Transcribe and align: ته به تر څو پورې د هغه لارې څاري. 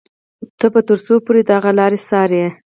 ته 0.59 0.65
به 0.73 0.81
تر 0.87 0.97
څو 1.05 1.13
پورې 1.25 1.41
د 1.45 1.49
هغه 1.57 1.71
لارې 1.79 1.99
څاري. 2.09 2.43